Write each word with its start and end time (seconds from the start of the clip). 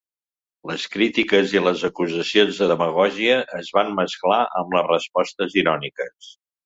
Les 0.69 0.85
crítiques 0.93 1.51
i 1.57 1.61
les 1.65 1.83
acusacions 1.89 2.61
de 2.63 2.69
demagògia 2.71 3.35
es 3.59 3.69
van 3.79 3.93
mesclar 4.01 4.41
amb 4.63 4.75
les 4.79 4.89
respostes 4.93 5.59
iròniques. 5.65 6.33